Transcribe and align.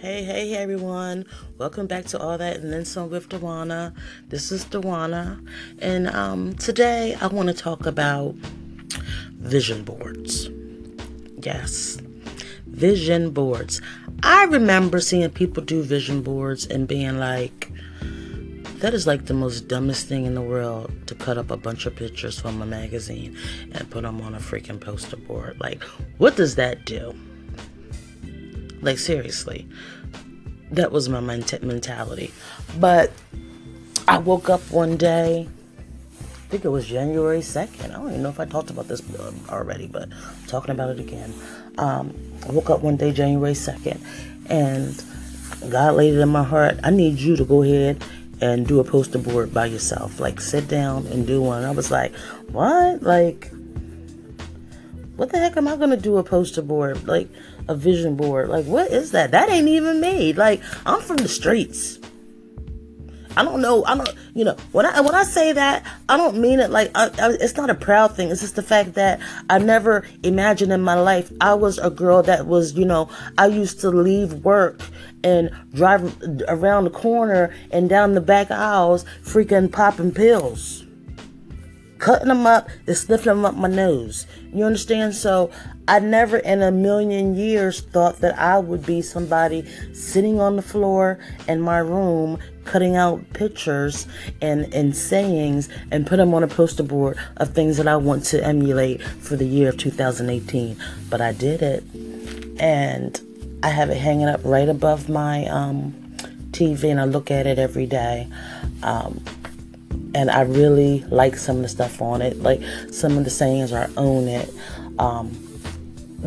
Hey, 0.00 0.22
hey, 0.22 0.48
hey, 0.48 0.56
everyone. 0.56 1.26
Welcome 1.58 1.86
back 1.86 2.06
to 2.06 2.18
All 2.18 2.38
That 2.38 2.56
and 2.56 2.72
Then 2.72 2.86
Some 2.86 3.10
with 3.10 3.28
Dewana. 3.28 3.94
This 4.30 4.50
is 4.50 4.64
Dewana. 4.64 5.46
And 5.78 6.08
um, 6.08 6.54
today 6.54 7.18
I 7.20 7.26
want 7.26 7.48
to 7.48 7.54
talk 7.54 7.84
about 7.84 8.34
vision 9.36 9.82
boards. 9.82 10.48
Yes, 11.42 11.98
vision 12.66 13.32
boards. 13.32 13.82
I 14.22 14.44
remember 14.44 15.00
seeing 15.00 15.28
people 15.28 15.62
do 15.62 15.82
vision 15.82 16.22
boards 16.22 16.66
and 16.66 16.88
being 16.88 17.18
like, 17.18 17.70
that 18.78 18.94
is 18.94 19.06
like 19.06 19.26
the 19.26 19.34
most 19.34 19.68
dumbest 19.68 20.06
thing 20.06 20.24
in 20.24 20.34
the 20.34 20.40
world 20.40 20.90
to 21.08 21.14
cut 21.14 21.36
up 21.36 21.50
a 21.50 21.58
bunch 21.58 21.84
of 21.84 21.94
pictures 21.94 22.40
from 22.40 22.62
a 22.62 22.66
magazine 22.66 23.36
and 23.72 23.90
put 23.90 24.04
them 24.04 24.22
on 24.22 24.34
a 24.34 24.38
freaking 24.38 24.80
poster 24.80 25.18
board. 25.18 25.60
Like, 25.60 25.82
what 26.16 26.36
does 26.36 26.54
that 26.54 26.86
do? 26.86 27.14
Like, 28.82 28.98
seriously. 28.98 29.68
That 30.70 30.92
was 30.92 31.08
my 31.08 31.20
mentality. 31.20 32.32
But 32.78 33.12
I 34.06 34.18
woke 34.18 34.48
up 34.48 34.60
one 34.70 34.96
day, 34.96 35.48
I 36.20 36.48
think 36.50 36.64
it 36.64 36.68
was 36.68 36.86
January 36.86 37.40
2nd. 37.40 37.90
I 37.90 37.92
don't 37.92 38.08
even 38.08 38.22
know 38.22 38.28
if 38.28 38.40
I 38.40 38.44
talked 38.44 38.70
about 38.70 38.88
this 38.88 39.02
already, 39.48 39.86
but 39.86 40.04
I'm 40.04 40.46
talking 40.46 40.70
about 40.70 40.90
it 40.90 41.00
again. 41.00 41.34
Um, 41.78 42.14
I 42.48 42.52
woke 42.52 42.70
up 42.70 42.82
one 42.82 42.96
day, 42.96 43.12
January 43.12 43.52
2nd, 43.52 44.00
and 44.48 45.72
God 45.72 45.94
laid 45.94 46.14
it 46.14 46.20
in 46.20 46.28
my 46.28 46.44
heart. 46.44 46.78
I 46.82 46.90
need 46.90 47.18
you 47.18 47.36
to 47.36 47.44
go 47.44 47.62
ahead 47.62 48.02
and 48.40 48.66
do 48.66 48.80
a 48.80 48.84
poster 48.84 49.18
board 49.18 49.52
by 49.52 49.66
yourself. 49.66 50.18
Like, 50.18 50.40
sit 50.40 50.68
down 50.68 51.06
and 51.08 51.26
do 51.26 51.42
one. 51.42 51.64
I 51.64 51.70
was 51.72 51.90
like, 51.90 52.14
what? 52.52 53.02
Like, 53.02 53.50
what 55.20 55.28
the 55.32 55.38
heck 55.38 55.58
am 55.58 55.68
I 55.68 55.76
gonna 55.76 55.98
do 55.98 56.16
a 56.16 56.24
poster 56.24 56.62
board? 56.62 57.06
Like 57.06 57.28
a 57.70 57.74
vision 57.74 58.16
board? 58.16 58.48
Like 58.48 58.66
what 58.66 58.90
is 58.90 59.12
that? 59.12 59.30
That 59.30 59.48
ain't 59.48 59.68
even 59.68 60.00
me. 60.00 60.32
Like 60.32 60.60
I'm 60.84 61.00
from 61.00 61.18
the 61.18 61.28
streets. 61.28 61.98
I 63.36 63.44
don't 63.44 63.62
know. 63.62 63.84
I 63.84 63.96
don't. 63.96 64.10
You 64.34 64.44
know, 64.44 64.56
when 64.72 64.86
I 64.86 65.00
when 65.00 65.14
I 65.14 65.22
say 65.22 65.52
that, 65.52 65.86
I 66.08 66.16
don't 66.16 66.38
mean 66.38 66.58
it 66.58 66.70
like 66.70 66.90
I, 66.96 67.06
I, 67.06 67.30
it's 67.40 67.56
not 67.56 67.70
a 67.70 67.74
proud 67.74 68.16
thing. 68.16 68.30
It's 68.30 68.40
just 68.40 68.56
the 68.56 68.62
fact 68.62 68.94
that 68.94 69.20
I 69.48 69.58
never 69.58 70.04
imagined 70.24 70.72
in 70.72 70.82
my 70.82 71.00
life 71.00 71.32
I 71.40 71.54
was 71.54 71.78
a 71.78 71.90
girl 71.90 72.22
that 72.24 72.46
was. 72.46 72.74
You 72.74 72.84
know, 72.84 73.08
I 73.38 73.46
used 73.46 73.80
to 73.80 73.90
leave 73.90 74.32
work 74.44 74.82
and 75.22 75.50
drive 75.72 76.16
around 76.48 76.84
the 76.84 76.90
corner 76.90 77.54
and 77.70 77.88
down 77.88 78.14
the 78.14 78.20
back 78.20 78.50
aisles, 78.50 79.04
freaking 79.22 79.70
popping 79.70 80.12
pills 80.12 80.84
cutting 82.00 82.28
them 82.28 82.46
up 82.46 82.68
and 82.86 82.96
sniffing 82.96 83.26
them 83.26 83.44
up 83.44 83.54
my 83.54 83.68
nose. 83.68 84.26
You 84.52 84.64
understand? 84.64 85.14
So 85.14 85.50
I 85.90 85.98
never 85.98 86.36
in 86.36 86.62
a 86.62 86.70
million 86.70 87.34
years 87.34 87.80
thought 87.80 88.20
that 88.20 88.38
I 88.38 88.60
would 88.60 88.86
be 88.86 89.02
somebody 89.02 89.66
sitting 89.92 90.40
on 90.40 90.54
the 90.54 90.62
floor 90.62 91.18
in 91.48 91.60
my 91.60 91.78
room 91.78 92.38
cutting 92.64 92.94
out 92.94 93.28
pictures 93.32 94.06
and, 94.40 94.72
and 94.72 94.96
sayings 94.96 95.68
and 95.90 96.06
put 96.06 96.18
them 96.18 96.32
on 96.32 96.44
a 96.44 96.46
poster 96.46 96.84
board 96.84 97.18
of 97.38 97.54
things 97.54 97.76
that 97.78 97.88
I 97.88 97.96
want 97.96 98.22
to 98.26 98.40
emulate 98.44 99.02
for 99.02 99.34
the 99.34 99.44
year 99.44 99.70
of 99.70 99.78
2018. 99.78 100.76
But 101.10 101.20
I 101.20 101.32
did 101.32 101.60
it. 101.60 101.82
And 102.60 103.58
I 103.64 103.70
have 103.70 103.90
it 103.90 103.96
hanging 103.96 104.28
up 104.28 104.42
right 104.44 104.68
above 104.68 105.08
my 105.08 105.46
um, 105.46 105.92
TV 106.52 106.84
and 106.84 107.00
I 107.00 107.04
look 107.04 107.32
at 107.32 107.48
it 107.48 107.58
every 107.58 107.86
day. 107.86 108.28
Um, 108.84 109.24
and 110.14 110.30
I 110.30 110.42
really 110.42 111.00
like 111.08 111.34
some 111.34 111.56
of 111.56 111.62
the 111.62 111.68
stuff 111.68 112.00
on 112.00 112.22
it. 112.22 112.36
Like 112.36 112.62
some 112.92 113.18
of 113.18 113.24
the 113.24 113.30
sayings 113.30 113.72
are 113.72 113.90
own 113.96 114.28
it, 114.28 114.54
um, 115.00 115.49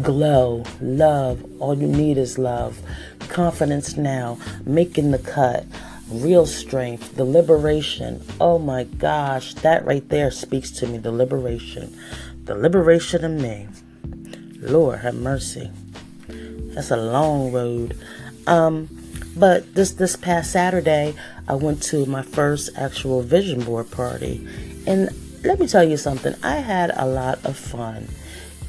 glow, 0.02 0.64
love, 0.82 1.44
all 1.60 1.78
you 1.78 1.88
need 1.88 2.18
is 2.18 2.38
love, 2.38 2.82
confidence 3.20 3.96
now, 3.96 4.38
making 4.66 5.12
the 5.12 5.20
cut, 5.20 5.66
real 6.10 6.46
strength, 6.46 7.16
the 7.16 7.26
liberation. 7.26 8.24
Oh 8.40 8.60
my 8.60 8.84
gosh, 8.84 9.54
that 9.56 9.86
right 9.86 10.08
there 10.10 10.32
speaks 10.32 10.72
to 10.72 10.88
me 10.88 10.98
the 10.98 11.12
liberation, 11.12 11.98
the 12.44 12.56
liberation 12.56 13.24
of 13.24 13.32
me. 13.32 13.68
Lord 14.60 15.00
have 15.00 15.16
mercy. 15.16 15.70
That's 16.28 16.92
a 16.92 16.98
long 16.98 17.52
road. 17.52 17.98
Um, 18.48 18.90
but 19.36 19.74
this 19.76 19.92
this 19.92 20.16
past 20.16 20.52
Saturday, 20.52 21.16
I 21.48 21.56
went 21.56 21.82
to 21.84 22.06
my 22.06 22.22
first 22.22 22.70
actual 22.78 23.22
vision 23.22 23.64
board 23.64 23.92
party, 23.92 24.48
and 24.88 25.10
let 25.44 25.60
me 25.60 25.68
tell 25.68 25.84
you 25.84 25.98
something. 25.98 26.36
I 26.44 26.58
had 26.58 26.92
a 26.96 27.06
lot 27.06 27.44
of 27.46 27.58
fun. 27.58 28.08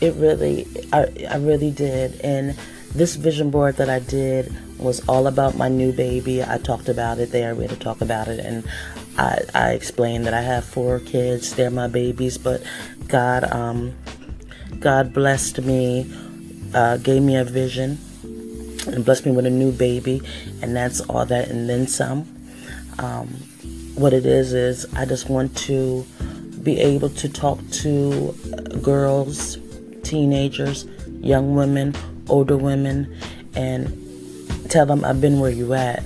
It 0.04 0.14
really, 0.16 0.66
I, 0.92 1.06
I 1.30 1.36
really 1.36 1.70
did. 1.70 2.20
And 2.20 2.54
this 2.94 3.16
vision 3.16 3.50
board 3.50 3.76
that 3.76 3.88
I 3.88 4.00
did 4.00 4.54
was 4.78 5.00
all 5.08 5.26
about 5.26 5.56
my 5.56 5.68
new 5.68 5.92
baby. 5.92 6.44
I 6.44 6.58
talked 6.58 6.90
about 6.90 7.18
it 7.18 7.32
there. 7.32 7.54
We 7.54 7.62
had 7.64 7.70
to 7.70 7.82
talk 7.82 8.02
about 8.02 8.28
it, 8.28 8.38
and 8.38 8.64
I, 9.16 9.40
I 9.54 9.70
explained 9.70 10.26
that 10.26 10.34
I 10.34 10.42
have 10.42 10.64
four 10.66 11.00
kids. 11.00 11.54
They're 11.54 11.70
my 11.70 11.88
babies, 11.88 12.36
but 12.36 12.62
God, 13.08 13.44
um, 13.44 13.94
God 14.78 15.14
blessed 15.14 15.62
me, 15.62 16.12
uh, 16.74 16.98
gave 16.98 17.22
me 17.22 17.36
a 17.36 17.44
vision 17.44 17.98
and 18.86 19.06
blessed 19.06 19.24
me 19.24 19.32
with 19.32 19.46
a 19.46 19.50
new 19.50 19.72
baby, 19.72 20.20
and 20.60 20.76
that's 20.76 21.00
all 21.00 21.24
that 21.24 21.48
and 21.48 21.66
then 21.66 21.86
some. 21.86 22.28
Um, 22.98 23.28
what 23.94 24.12
it 24.12 24.26
is 24.26 24.52
is 24.52 24.86
I 24.94 25.06
just 25.06 25.30
want 25.30 25.56
to 25.58 26.04
be 26.62 26.78
able 26.78 27.08
to 27.10 27.28
talk 27.28 27.58
to 27.70 28.34
girls, 28.82 29.56
teenagers, 30.04 30.86
young 31.20 31.54
women, 31.54 31.94
older 32.28 32.56
women, 32.56 33.16
and 33.54 34.00
tell 34.70 34.86
them 34.86 35.04
I've 35.04 35.20
been 35.20 35.40
where 35.40 35.50
you 35.50 35.74
at. 35.74 36.02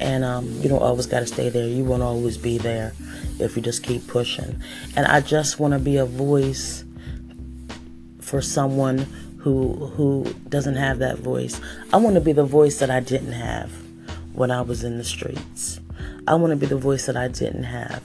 And 0.00 0.24
um, 0.24 0.48
you 0.60 0.68
don't 0.68 0.82
always 0.82 1.06
got 1.06 1.20
to 1.20 1.26
stay 1.26 1.48
there. 1.48 1.66
You 1.66 1.84
won't 1.84 2.02
always 2.02 2.38
be 2.38 2.58
there 2.58 2.92
if 3.38 3.56
you 3.56 3.62
just 3.62 3.82
keep 3.82 4.06
pushing. 4.06 4.60
And 4.96 5.06
I 5.06 5.20
just 5.20 5.58
want 5.58 5.74
to 5.74 5.78
be 5.78 5.96
a 5.96 6.06
voice 6.06 6.84
for 8.20 8.40
someone 8.42 8.98
who 9.38 9.74
who 9.96 10.24
doesn't 10.48 10.76
have 10.76 10.98
that 10.98 11.18
voice. 11.18 11.60
I 11.92 11.96
want 11.96 12.14
to 12.14 12.20
be 12.20 12.32
the 12.32 12.44
voice 12.44 12.78
that 12.78 12.90
I 12.90 13.00
didn't 13.00 13.32
have 13.32 13.70
when 14.32 14.50
I 14.50 14.60
was 14.60 14.84
in 14.84 14.98
the 14.98 15.04
streets. 15.04 15.80
I 16.26 16.34
want 16.34 16.50
to 16.50 16.56
be 16.56 16.66
the 16.66 16.76
voice 16.76 17.06
that 17.06 17.16
I 17.16 17.28
didn't 17.28 17.64
have 17.64 18.02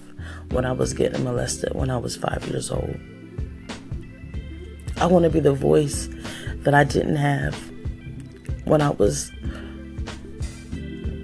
when 0.49 0.65
I 0.65 0.71
was 0.71 0.93
getting 0.93 1.23
molested 1.23 1.73
when 1.73 1.89
I 1.89 1.97
was 1.97 2.15
5 2.15 2.47
years 2.47 2.71
old. 2.71 2.97
I 5.03 5.05
want 5.05 5.23
to 5.23 5.29
be 5.29 5.41
the 5.41 5.51
voice 5.51 6.07
that 6.59 6.73
I 6.73 6.85
didn't 6.85 7.17
have 7.17 7.55
when 8.63 8.81
I 8.81 8.91
was 8.91 9.31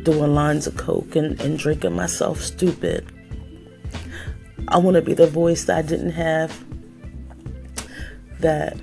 doing 0.03 0.35
lines 0.35 0.67
of 0.67 0.75
coke 0.75 1.15
and, 1.15 1.39
and 1.39 1.57
drinking 1.57 1.93
myself 1.93 2.41
stupid. 2.41 3.09
I 4.67 4.79
want 4.79 4.95
to 4.95 5.01
be 5.01 5.13
the 5.13 5.27
voice 5.27 5.63
that 5.63 5.77
I 5.77 5.81
didn't 5.81 6.11
have 6.11 6.61
that 8.41 8.75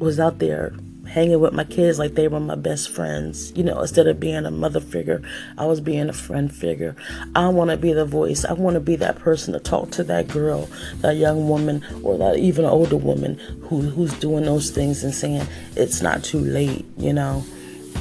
was 0.00 0.18
out 0.18 0.40
there 0.40 0.74
hanging 1.14 1.38
with 1.38 1.52
my 1.52 1.62
kids 1.62 1.96
like 1.96 2.14
they 2.14 2.26
were 2.26 2.40
my 2.40 2.56
best 2.56 2.90
friends. 2.90 3.52
You 3.54 3.62
know, 3.62 3.80
instead 3.80 4.08
of 4.08 4.18
being 4.18 4.44
a 4.44 4.50
mother 4.50 4.80
figure, 4.80 5.22
I 5.56 5.64
was 5.64 5.80
being 5.80 6.08
a 6.08 6.12
friend 6.12 6.52
figure. 6.52 6.96
I 7.36 7.48
want 7.48 7.70
to 7.70 7.76
be 7.76 7.92
the 7.92 8.04
voice. 8.04 8.44
I 8.44 8.52
want 8.52 8.74
to 8.74 8.80
be 8.80 8.96
that 8.96 9.20
person 9.20 9.54
to 9.54 9.60
talk 9.60 9.92
to 9.92 10.04
that 10.04 10.26
girl, 10.26 10.68
that 10.96 11.16
young 11.16 11.48
woman, 11.48 11.84
or 12.02 12.18
that 12.18 12.38
even 12.38 12.64
older 12.64 12.96
woman 12.96 13.36
who 13.68 13.82
who's 13.82 14.12
doing 14.18 14.44
those 14.44 14.70
things 14.70 15.04
and 15.04 15.14
saying 15.14 15.46
it's 15.76 16.02
not 16.02 16.24
too 16.24 16.40
late. 16.40 16.84
You 16.96 17.12
know, 17.12 17.44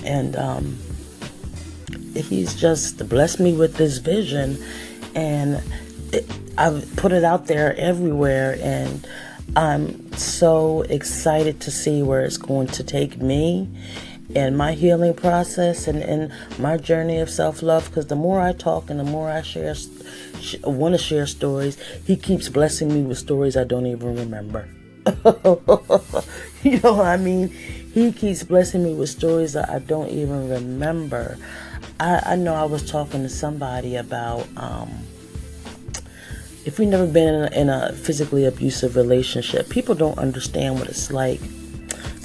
and 0.03 0.35
um, 0.35 0.79
he's 2.15 2.55
just 2.55 3.07
blessed 3.07 3.39
me 3.39 3.53
with 3.55 3.75
this 3.75 3.99
vision, 3.99 4.57
and 5.13 5.61
it, 6.11 6.25
I've 6.57 6.91
put 6.95 7.11
it 7.11 7.23
out 7.23 7.45
there 7.45 7.75
everywhere 7.77 8.57
and 8.59 9.07
I'm 9.55 10.11
so 10.13 10.81
excited 10.83 11.61
to 11.61 11.71
see 11.71 12.01
where 12.01 12.25
it's 12.25 12.37
going 12.37 12.67
to 12.67 12.83
take 12.83 13.21
me 13.21 13.69
and 14.35 14.57
my 14.57 14.73
healing 14.73 15.13
process 15.13 15.87
and, 15.87 16.01
and 16.01 16.31
my 16.57 16.77
journey 16.77 17.19
of 17.19 17.29
self 17.29 17.61
love. 17.61 17.85
Because 17.85 18.07
the 18.07 18.15
more 18.15 18.41
I 18.41 18.53
talk 18.53 18.89
and 18.89 18.99
the 18.99 19.03
more 19.03 19.29
I 19.29 19.41
share, 19.41 19.75
sh- 19.75 20.55
want 20.63 20.95
to 20.95 20.97
share 20.97 21.27
stories, 21.27 21.77
he 22.05 22.15
keeps 22.15 22.49
blessing 22.49 22.93
me 22.93 23.03
with 23.03 23.17
stories 23.17 23.55
I 23.55 23.63
don't 23.63 23.85
even 23.85 24.15
remember. 24.15 24.67
you 25.05 26.79
know 26.79 26.93
what 26.93 27.05
I 27.05 27.17
mean? 27.17 27.49
He 27.49 28.11
keeps 28.11 28.43
blessing 28.43 28.83
me 28.83 28.93
with 28.93 29.09
stories 29.09 29.53
that 29.53 29.69
I 29.69 29.79
don't 29.79 30.09
even 30.09 30.49
remember. 30.49 31.37
I, 31.99 32.21
I 32.25 32.35
know 32.35 32.55
I 32.55 32.63
was 32.63 32.89
talking 32.89 33.21
to 33.23 33.29
somebody 33.29 33.97
about. 33.97 34.47
Um, 34.57 34.89
if 36.65 36.79
you've 36.79 36.89
never 36.89 37.07
been 37.07 37.33
in 37.33 37.43
a, 37.43 37.61
in 37.61 37.69
a 37.69 37.93
physically 37.93 38.45
abusive 38.45 38.95
relationship, 38.95 39.69
people 39.69 39.95
don't 39.95 40.17
understand 40.17 40.79
what 40.79 40.87
it's 40.87 41.11
like 41.11 41.41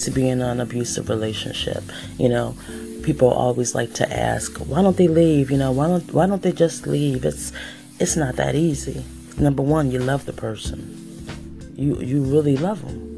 to 0.01 0.11
be 0.11 0.29
in 0.29 0.41
an 0.41 0.61
abusive 0.61 1.09
relationship. 1.09 1.83
You 2.19 2.29
know, 2.29 2.57
people 3.03 3.31
always 3.31 3.75
like 3.75 3.95
to 3.95 4.13
ask, 4.13 4.57
why 4.59 4.83
don't 4.83 4.97
they 4.97 5.09
leave? 5.09 5.51
You 5.51 5.59
know, 5.59 5.73
why 5.73 5.89
don't 5.89 6.13
why 6.13 6.27
don't 6.27 6.43
they 6.43 6.53
just 6.53 6.87
leave? 6.87 7.25
It's 7.25 7.53
it's 7.99 8.17
not 8.17 8.37
that 8.37 8.55
easy. 8.55 9.05
Number 9.39 9.63
one, 9.63 9.91
you 9.91 9.99
love 9.99 10.25
the 10.27 10.33
person. 10.33 11.75
You 11.77 11.97
you 12.01 12.23
really 12.23 12.57
love 12.57 12.83
them. 12.83 13.09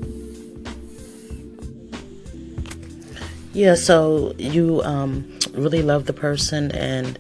yeah, 3.53 3.75
so 3.75 4.35
you 4.39 4.81
um, 4.83 5.39
really 5.53 5.83
love 5.83 6.07
the 6.07 6.13
person, 6.13 6.71
and 6.73 7.19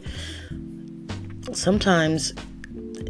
sometimes 1.52 2.32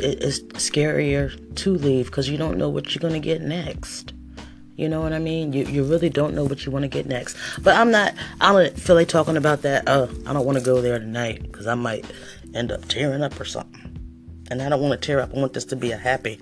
it's 0.03 0.41
scarier 0.55 1.55
to 1.57 1.75
leave 1.75 2.07
because 2.07 2.29
you 2.29 2.39
don't 2.39 2.59
know 2.59 2.69
what 2.69 2.95
you're 2.95 3.01
going 3.01 3.15
to 3.15 3.21
get 3.21 3.41
next. 3.43 4.13
You 4.77 4.89
know 4.89 5.03
what 5.03 5.13
I 5.13 5.19
mean? 5.19 5.53
You, 5.53 5.65
you 5.67 5.85
really 5.85 6.09
don't 6.09 6.35
know 6.35 6.45
what 6.45 6.65
you 6.65 6.73
want 6.73 6.85
to 6.85 6.89
get 6.89 7.05
next. 7.05 7.37
But 7.63 7.77
I'm 7.77 7.91
not, 7.91 8.15
I 8.41 8.53
don't 8.53 8.79
feel 8.79 8.97
like 8.97 9.09
talking 9.09 9.37
about 9.37 9.61
that. 9.63 9.87
Uh, 9.87 10.07
I 10.27 10.33
don't 10.33 10.47
want 10.47 10.57
to 10.57 10.65
go 10.65 10.81
there 10.81 10.99
tonight 10.99 11.43
because 11.43 11.67
I 11.67 11.75
might 11.75 12.07
end 12.55 12.73
up 12.73 12.87
tearing 12.87 13.23
up 13.23 13.39
or 13.39 13.45
something. 13.45 13.99
And 14.51 14.63
I 14.63 14.71
don't 14.71 14.81
want 14.81 15.01
to 15.01 15.07
tear 15.07 15.21
up. 15.21 15.35
I 15.35 15.39
want 15.39 15.53
this 15.53 15.67
to 15.67 15.77
be 15.77 15.93
a 15.93 15.99
happy, 15.99 16.41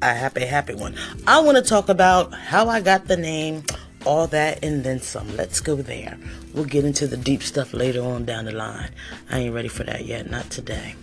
a 0.00 0.14
happy, 0.14 0.46
happy 0.46 0.74
one. 0.74 0.96
I 1.26 1.40
want 1.40 1.58
to 1.58 1.62
talk 1.62 1.90
about 1.90 2.32
how 2.32 2.68
I 2.70 2.80
got 2.80 3.06
the 3.06 3.18
name, 3.18 3.64
all 4.04 4.26
that, 4.28 4.64
and 4.64 4.84
then 4.84 5.00
some. 5.00 5.36
Let's 5.36 5.60
go 5.60 5.76
there. 5.76 6.18
We'll 6.52 6.64
get 6.64 6.84
into 6.84 7.06
the 7.06 7.16
deep 7.16 7.42
stuff 7.42 7.72
later 7.72 8.02
on 8.02 8.24
down 8.24 8.44
the 8.44 8.52
line. 8.52 8.90
I 9.30 9.40
ain't 9.40 9.54
ready 9.54 9.68
for 9.68 9.84
that 9.84 10.04
yet, 10.06 10.30
not 10.30 10.50
today. 10.50 10.94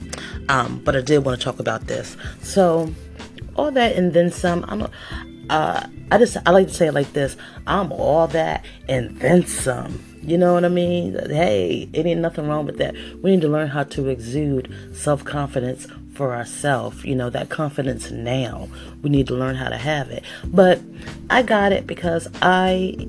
Um, 0.49 0.81
but 0.83 0.95
I 0.95 1.01
did 1.01 1.25
want 1.25 1.39
to 1.39 1.43
talk 1.43 1.59
about 1.59 1.87
this. 1.87 2.15
So, 2.41 2.93
all 3.55 3.71
that 3.71 3.95
and 3.95 4.13
then 4.13 4.31
some. 4.31 4.65
I'm. 4.67 4.87
Uh, 5.49 5.85
I 6.11 6.17
just 6.17 6.37
I 6.45 6.51
like 6.51 6.67
to 6.67 6.73
say 6.73 6.87
it 6.87 6.93
like 6.93 7.13
this: 7.13 7.37
I'm 7.67 7.91
all 7.91 8.27
that 8.27 8.65
and 8.87 9.17
then 9.19 9.45
some. 9.45 10.03
You 10.23 10.37
know 10.37 10.53
what 10.53 10.63
I 10.63 10.69
mean? 10.69 11.13
Hey, 11.29 11.89
it 11.93 12.05
ain't 12.05 12.21
nothing 12.21 12.47
wrong 12.47 12.65
with 12.65 12.77
that. 12.77 12.93
We 13.23 13.31
need 13.31 13.41
to 13.41 13.47
learn 13.47 13.67
how 13.67 13.83
to 13.83 14.07
exude 14.07 14.73
self 14.93 15.25
confidence 15.25 15.87
for 16.21 16.35
ourselves. 16.35 17.03
You 17.03 17.15
know, 17.15 17.31
that 17.31 17.49
confidence 17.49 18.11
now. 18.11 18.69
We 19.01 19.09
need 19.09 19.25
to 19.27 19.33
learn 19.33 19.55
how 19.55 19.69
to 19.69 19.77
have 19.77 20.11
it. 20.11 20.23
But 20.45 20.79
I 21.31 21.41
got 21.41 21.71
it 21.71 21.87
because 21.87 22.27
I 22.43 23.07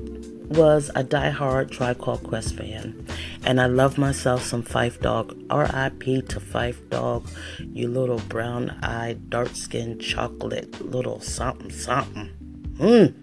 was 0.49 0.89
a 0.95 1.03
die-hard 1.03 1.71
Quest 1.77 2.55
fan, 2.55 3.05
and 3.45 3.61
I 3.61 3.67
love 3.67 3.99
myself 3.99 4.43
some 4.43 4.63
Fife 4.63 4.99
Dog. 4.99 5.37
R.I.P. 5.51 6.23
to 6.23 6.39
Fife 6.39 6.89
Dog, 6.89 7.27
you 7.59 7.87
little 7.87 8.17
brown-eyed, 8.29 9.29
dark-skinned 9.29 10.01
chocolate 10.01 10.81
little 10.81 11.19
something 11.19 11.69
something. 11.69 12.31
Mm. 12.79 13.13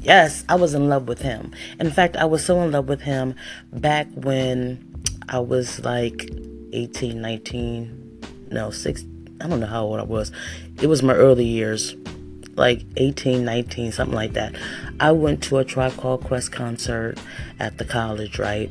Yes, 0.00 0.42
I 0.48 0.56
was 0.56 0.74
in 0.74 0.88
love 0.88 1.06
with 1.06 1.22
him. 1.22 1.52
In 1.78 1.92
fact, 1.92 2.16
I 2.16 2.24
was 2.24 2.44
so 2.44 2.60
in 2.62 2.72
love 2.72 2.88
with 2.88 3.02
him 3.02 3.36
back 3.72 4.08
when 4.14 5.06
I 5.28 5.38
was 5.38 5.84
like 5.84 6.28
18, 6.72 7.20
19, 7.20 8.03
no, 8.54 8.70
6, 8.70 9.04
I 9.40 9.48
don't 9.48 9.60
know 9.60 9.66
how 9.66 9.84
old 9.84 10.00
I 10.00 10.04
was. 10.04 10.32
It 10.80 10.86
was 10.86 11.02
my 11.02 11.14
early 11.14 11.44
years, 11.44 11.94
like 12.54 12.82
18, 12.96 13.44
19, 13.44 13.92
something 13.92 14.14
like 14.14 14.32
that. 14.32 14.54
I 15.00 15.12
went 15.12 15.42
to 15.44 15.58
a 15.58 15.64
Tribe 15.64 15.96
Called 15.96 16.24
Quest 16.24 16.52
concert 16.52 17.18
at 17.58 17.78
the 17.78 17.84
college, 17.84 18.38
right? 18.38 18.70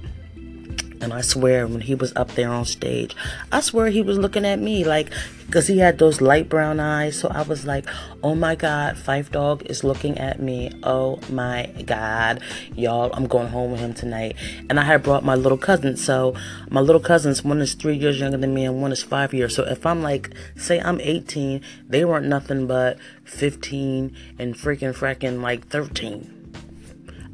And 1.03 1.11
I 1.13 1.19
swear, 1.19 1.67
when 1.67 1.81
he 1.81 1.95
was 1.95 2.13
up 2.15 2.31
there 2.31 2.49
on 2.49 2.63
stage, 2.63 3.13
I 3.51 3.59
swear 3.59 3.87
he 3.87 4.01
was 4.01 4.17
looking 4.17 4.45
at 4.45 4.57
me 4.57 4.85
like, 4.85 5.11
because 5.45 5.67
he 5.67 5.79
had 5.79 5.97
those 5.97 6.21
light 6.21 6.47
brown 6.47 6.79
eyes. 6.79 7.19
So 7.19 7.27
I 7.27 7.41
was 7.41 7.65
like, 7.65 7.85
oh 8.23 8.35
my 8.35 8.55
God, 8.55 8.97
Fife 8.97 9.29
Dog 9.29 9.63
is 9.65 9.83
looking 9.83 10.17
at 10.17 10.41
me. 10.41 10.71
Oh 10.81 11.19
my 11.29 11.65
God, 11.85 12.41
y'all, 12.73 13.11
I'm 13.13 13.27
going 13.27 13.49
home 13.49 13.71
with 13.71 13.81
him 13.81 13.93
tonight. 13.93 14.37
And 14.69 14.79
I 14.79 14.83
had 14.83 15.03
brought 15.03 15.25
my 15.25 15.35
little 15.35 15.57
cousin. 15.57 15.97
So 15.97 16.35
my 16.69 16.79
little 16.79 17.01
cousins, 17.01 17.43
one 17.43 17.59
is 17.59 17.73
three 17.73 17.97
years 17.97 18.21
younger 18.21 18.37
than 18.37 18.53
me 18.53 18.63
and 18.63 18.81
one 18.81 18.93
is 18.93 19.03
five 19.03 19.33
years. 19.33 19.53
So 19.53 19.63
if 19.63 19.85
I'm 19.85 20.01
like, 20.01 20.29
say 20.55 20.79
I'm 20.79 21.01
18, 21.01 21.61
they 21.85 22.05
weren't 22.05 22.27
nothing 22.27 22.65
but 22.65 22.97
15 23.25 24.15
and 24.39 24.55
freaking 24.55 24.95
fracking 24.95 25.41
like 25.41 25.67
13. 25.67 26.42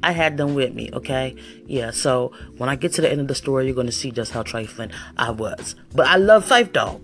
I 0.01 0.11
had 0.11 0.37
them 0.37 0.55
with 0.55 0.73
me, 0.73 0.89
okay? 0.93 1.35
Yeah, 1.65 1.91
so 1.91 2.31
when 2.57 2.69
I 2.69 2.75
get 2.75 2.93
to 2.93 3.01
the 3.01 3.11
end 3.11 3.21
of 3.21 3.27
the 3.27 3.35
story, 3.35 3.65
you're 3.65 3.75
gonna 3.75 3.91
see 3.91 4.11
just 4.11 4.31
how 4.31 4.43
trifling 4.43 4.91
I 5.17 5.31
was. 5.31 5.75
But 5.93 6.07
I 6.07 6.15
love 6.15 6.47
Phife 6.47 6.71
Dog. 6.71 7.01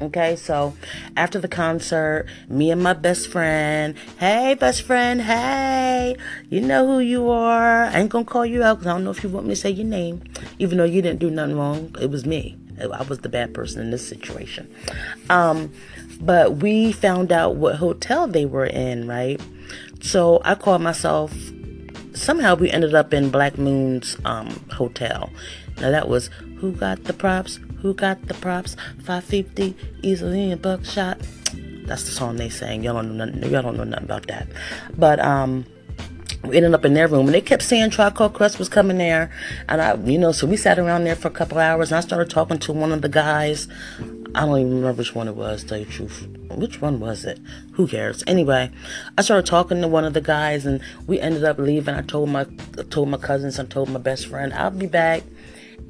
Okay, 0.00 0.34
so 0.34 0.74
after 1.16 1.38
the 1.38 1.46
concert, 1.46 2.26
me 2.48 2.72
and 2.72 2.82
my 2.82 2.92
best 2.92 3.28
friend, 3.28 3.94
hey, 4.18 4.54
best 4.54 4.82
friend, 4.82 5.22
hey, 5.22 6.16
you 6.50 6.60
know 6.60 6.86
who 6.86 6.98
you 6.98 7.30
are. 7.30 7.84
I 7.84 8.00
ain't 8.00 8.10
gonna 8.10 8.24
call 8.24 8.44
you 8.44 8.64
out 8.64 8.78
because 8.78 8.88
I 8.88 8.94
don't 8.94 9.04
know 9.04 9.10
if 9.10 9.22
you 9.22 9.28
want 9.28 9.46
me 9.46 9.54
to 9.54 9.60
say 9.60 9.70
your 9.70 9.86
name, 9.86 10.22
even 10.58 10.78
though 10.78 10.84
you 10.84 11.02
didn't 11.02 11.20
do 11.20 11.30
nothing 11.30 11.56
wrong. 11.56 11.94
It 12.00 12.10
was 12.10 12.26
me. 12.26 12.58
I 12.80 13.02
was 13.04 13.20
the 13.20 13.28
bad 13.28 13.54
person 13.54 13.80
in 13.80 13.90
this 13.92 14.06
situation. 14.06 14.74
Um, 15.30 15.72
but 16.20 16.56
we 16.56 16.90
found 16.90 17.30
out 17.30 17.54
what 17.54 17.76
hotel 17.76 18.26
they 18.26 18.44
were 18.44 18.66
in, 18.66 19.06
right? 19.06 19.40
So 20.00 20.40
I 20.44 20.56
called 20.56 20.82
myself 20.82 21.32
somehow 22.22 22.54
we 22.54 22.70
ended 22.70 22.94
up 22.94 23.12
in 23.12 23.30
Black 23.30 23.58
Moon's 23.58 24.16
um, 24.24 24.48
hotel. 24.72 25.30
Now 25.80 25.90
that 25.90 26.08
was 26.08 26.30
who 26.58 26.72
got 26.72 27.04
the 27.04 27.12
props? 27.12 27.58
Who 27.80 27.94
got 27.94 28.28
the 28.28 28.34
props? 28.34 28.76
550 29.04 29.76
easily 30.02 30.50
in 30.50 30.58
buckshot. 30.58 31.18
That's 31.86 32.04
the 32.04 32.12
song 32.12 32.36
they 32.36 32.48
sang. 32.48 32.84
Y'all 32.84 32.94
don't 32.94 33.16
know 33.16 33.24
nothing, 33.24 33.50
y'all 33.50 33.62
don't 33.62 33.76
know 33.76 33.84
nothing 33.84 34.04
about 34.04 34.26
that. 34.28 34.48
But 34.96 35.20
um 35.20 35.66
we 36.44 36.56
ended 36.56 36.74
up 36.74 36.84
in 36.84 36.94
their 36.94 37.06
room 37.06 37.26
and 37.26 37.34
they 37.34 37.40
kept 37.40 37.62
saying 37.62 37.90
Called 37.90 38.34
Quest 38.34 38.58
was 38.58 38.68
coming 38.68 38.98
there 38.98 39.30
and 39.68 39.80
I 39.80 39.94
you 39.94 40.18
know 40.18 40.32
so 40.32 40.46
we 40.46 40.56
sat 40.56 40.78
around 40.78 41.04
there 41.04 41.14
for 41.14 41.28
a 41.28 41.32
couple 41.32 41.58
hours 41.58 41.92
and 41.92 41.98
I 41.98 42.00
started 42.00 42.30
talking 42.30 42.58
to 42.60 42.72
one 42.72 42.90
of 42.90 43.02
the 43.02 43.08
guys 43.08 43.68
I 44.34 44.46
don't 44.46 44.58
even 44.58 44.76
remember 44.76 44.98
which 44.98 45.14
one 45.14 45.28
it 45.28 45.36
was, 45.36 45.62
tell 45.62 45.76
you 45.78 45.84
the 45.84 45.92
truth. 45.92 46.26
Which 46.50 46.80
one 46.80 47.00
was 47.00 47.24
it? 47.26 47.38
Who 47.72 47.86
cares? 47.86 48.24
Anyway, 48.26 48.70
I 49.18 49.22
started 49.22 49.44
talking 49.44 49.82
to 49.82 49.88
one 49.88 50.04
of 50.06 50.14
the 50.14 50.22
guys 50.22 50.64
and 50.64 50.80
we 51.06 51.20
ended 51.20 51.44
up 51.44 51.58
leaving. 51.58 51.94
I 51.94 52.00
told 52.00 52.30
my 52.30 52.46
I 52.78 52.82
told 52.84 53.10
my 53.10 53.18
cousins, 53.18 53.58
I 53.58 53.64
told 53.64 53.90
my 53.90 53.98
best 53.98 54.26
friend, 54.28 54.54
I'll 54.54 54.70
be 54.70 54.86
back. 54.86 55.22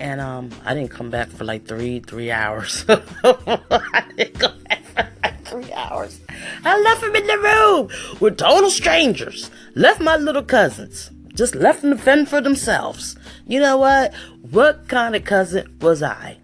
And 0.00 0.20
um 0.20 0.50
I 0.64 0.74
didn't 0.74 0.90
come 0.90 1.08
back 1.08 1.28
for 1.28 1.44
like 1.44 1.66
three, 1.66 2.00
three 2.00 2.32
hours. 2.32 2.84
I 2.88 4.04
didn't 4.16 4.40
come 4.40 4.58
back 4.64 4.84
for 4.86 5.08
like 5.22 5.44
three 5.44 5.72
hours. 5.72 6.20
I 6.64 6.80
left 6.80 7.00
them 7.00 7.14
in 7.14 7.26
the 7.28 7.38
room 7.38 8.18
with 8.20 8.38
total 8.38 8.70
strangers. 8.70 9.52
Left 9.76 10.00
my 10.00 10.16
little 10.16 10.42
cousins. 10.42 11.10
Just 11.34 11.54
left 11.54 11.82
them 11.82 11.96
to 11.96 11.98
fend 11.98 12.28
for 12.28 12.40
themselves. 12.40 13.16
You 13.46 13.60
know 13.60 13.76
what? 13.76 14.12
What 14.50 14.88
kind 14.88 15.14
of 15.14 15.24
cousin 15.24 15.78
was 15.80 16.02
I? 16.02 16.38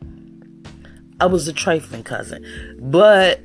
I 1.21 1.27
was 1.27 1.49
a 1.49 1.53
trifling 1.53 2.05
cousin, 2.05 2.45
but 2.79 3.41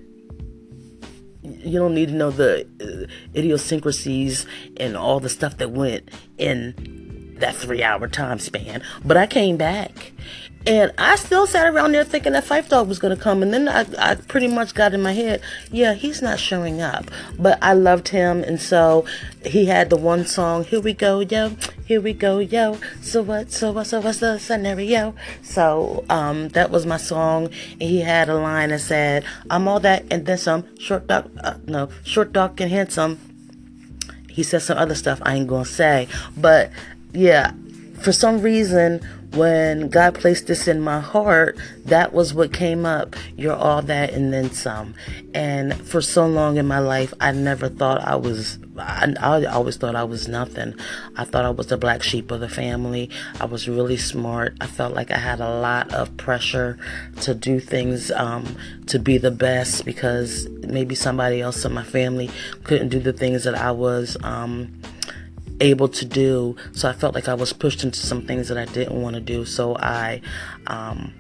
you 1.42 1.80
don't 1.80 1.94
need 1.94 2.10
to 2.10 2.16
know 2.16 2.32
the 2.32 2.68
uh, 2.82 3.38
idiosyncrasies 3.38 4.46
and 4.78 4.96
all 4.96 5.20
the 5.20 5.30
stuff 5.30 5.58
that 5.58 5.72
went 5.72 6.10
in 6.38 7.36
that 7.40 7.56
three 7.56 7.84
hour 7.84 8.08
time 8.08 8.40
span. 8.40 8.84
But 9.04 9.18
I 9.18 9.28
came 9.28 9.58
back 9.58 10.14
and 10.66 10.94
I 10.98 11.16
still 11.18 11.46
sat 11.46 11.68
around 11.68 11.92
there 11.92 12.04
thinking 12.04 12.34
that 12.34 12.46
Fife 12.46 12.70
Dog 12.70 12.88
was 12.88 13.00
going 13.00 13.16
to 13.16 13.22
come. 13.22 13.44
And 13.44 13.54
then 13.54 13.68
I, 13.68 13.86
I 13.98 14.16
pretty 14.16 14.48
much 14.48 14.74
got 14.74 14.94
in 14.94 15.02
my 15.02 15.12
head, 15.12 15.42
yeah, 15.72 15.94
he's 15.94 16.22
not 16.22 16.40
showing 16.40 16.82
up. 16.82 17.12
But 17.38 17.58
I 17.62 17.74
loved 17.74 18.10
him. 18.10 18.44
And 18.44 18.62
so 18.62 19.06
he 19.46 19.66
had 19.66 19.90
the 19.90 19.98
one 19.98 20.26
song, 20.26 20.64
Here 20.64 20.80
We 20.80 20.94
Go, 20.94 21.20
Yo. 21.20 21.52
Here 21.86 22.00
we 22.00 22.14
go, 22.14 22.40
yo. 22.40 22.80
So 23.02 23.22
what, 23.22 23.52
so 23.52 23.74
what, 23.74 23.88
so 23.88 24.00
what's 24.00 24.20
the 24.20 24.40
scenario? 24.40 25.14
So 25.42 26.06
um, 26.10 26.48
that 26.50 26.72
was 26.72 26.86
my 26.86 26.96
song. 26.96 27.50
And 27.74 27.82
he 27.82 28.00
had 28.00 28.30
a 28.30 28.36
line 28.36 28.70
that 28.70 28.80
said, 28.80 29.26
I'm 29.50 29.68
all 29.68 29.82
that 29.82 30.06
and 30.10 30.26
then 30.26 30.38
some. 30.38 30.64
Short, 30.80 31.08
dog, 31.08 31.30
uh, 31.44 31.56
no, 31.66 31.90
short, 32.06 32.32
dog 32.32 32.62
and 32.62 32.72
handsome. 32.72 33.20
He 34.30 34.44
said 34.44 34.62
some 34.62 34.78
other 34.78 34.96
stuff 34.96 35.22
I 35.24 35.36
ain't 35.36 35.48
going 35.48 35.66
to 35.66 35.70
say. 35.70 36.08
But 36.38 36.72
yeah, 37.12 37.52
for 38.02 38.14
some 38.14 38.42
reason, 38.42 39.02
when 39.34 39.90
God 39.90 40.14
placed 40.14 40.48
this 40.48 40.68
in 40.68 40.80
my 40.80 41.00
heart, 41.00 41.58
that 41.86 42.14
was 42.14 42.34
what 42.34 42.54
came 42.54 42.86
up. 42.86 43.16
You're 43.36 43.56
all 43.56 43.82
that 43.82 44.14
and 44.14 44.32
then 44.32 44.52
some. 44.52 44.94
And 45.34 45.74
for 45.88 46.02
so 46.02 46.28
long 46.28 46.58
in 46.58 46.68
my 46.68 46.80
life, 46.80 47.14
I 47.20 47.32
never 47.32 47.68
thought 47.68 48.02
I 48.02 48.16
was, 48.16 48.60
I, 48.78 49.14
I 49.20 49.46
always 49.46 49.78
thought 49.78 49.96
I 49.96 50.04
was 50.04 50.28
nothing. 50.28 50.76
I 51.16 51.26
thought 51.26 51.46
I 51.46 51.50
was 51.50 51.68
the 51.68 51.78
black 51.78 52.04
sheep 52.04 52.30
of 52.30 52.42
the 52.42 52.50
family. 52.50 53.10
I 53.40 53.46
was 53.46 53.68
really 53.68 53.98
smart. 53.98 54.56
I 54.62 54.68
felt 54.68 54.94
like 54.94 55.10
I 55.10 55.18
had 55.18 55.40
a 55.40 55.60
lot 55.60 55.92
of 55.94 56.16
pressure 56.18 56.78
to 57.22 57.34
do 57.34 57.60
things, 57.60 58.12
um, 58.12 58.56
to 58.88 59.00
be 59.00 59.18
the 59.18 59.32
best 59.32 59.84
because 59.84 60.48
maybe 60.62 60.94
somebody 60.94 61.42
else 61.42 61.66
in 61.66 61.74
my 61.74 61.84
family 61.84 62.30
couldn't 62.64 62.90
do 62.90 63.00
the 63.00 63.14
things 63.14 63.46
that 63.46 63.56
I 63.56 63.72
was, 63.72 64.16
um, 64.24 64.80
able 65.60 65.88
to 65.88 66.06
do. 66.06 66.56
So 66.72 66.90
I 66.90 66.94
felt 66.94 67.16
like 67.16 67.28
I 67.28 67.34
was 67.34 67.54
pushed 67.54 67.84
into 67.84 68.00
some 68.00 68.26
things 68.26 68.48
that 68.50 68.58
I 68.58 68.66
didn't 68.66 69.02
want 69.02 69.16
to 69.16 69.22
do. 69.22 69.46
So 69.46 69.76
I, 69.78 70.22
um, 70.68 71.14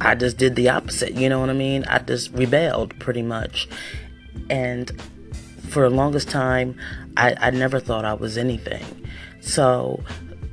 I 0.00 0.14
just 0.14 0.36
did 0.36 0.56
the 0.56 0.68
opposite. 0.68 1.14
You 1.14 1.28
know 1.28 1.40
what 1.40 1.50
I 1.50 1.54
mean? 1.54 1.84
I 1.84 1.98
just 1.98 2.32
rebelled 2.32 2.98
pretty 2.98 3.22
much. 3.22 3.68
And 4.50 5.00
for 5.68 5.88
the 5.88 5.94
longest 5.94 6.28
time, 6.28 6.76
I, 7.16 7.34
I 7.38 7.50
never 7.50 7.80
thought 7.80 8.04
I 8.04 8.14
was 8.14 8.36
anything. 8.36 8.84
So 9.40 10.02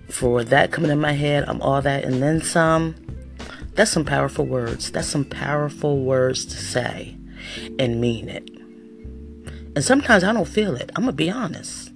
for 0.09 0.43
that 0.43 0.71
coming 0.71 0.91
in 0.91 0.99
my 0.99 1.13
head, 1.13 1.45
I'm 1.47 1.61
all 1.61 1.81
that 1.81 2.03
and 2.03 2.21
then 2.21 2.41
some. 2.41 2.95
That's 3.75 3.91
some 3.91 4.03
powerful 4.03 4.45
words. 4.45 4.91
That's 4.91 5.07
some 5.07 5.23
powerful 5.23 5.99
words 5.99 6.45
to 6.45 6.57
say 6.57 7.15
and 7.77 8.01
mean 8.01 8.27
it. 8.27 8.49
And 9.75 9.83
sometimes 9.83 10.23
I 10.23 10.33
don't 10.33 10.47
feel 10.47 10.75
it. 10.75 10.91
I'm 10.95 11.03
going 11.03 11.13
to 11.13 11.17
be 11.17 11.29
honest. 11.29 11.88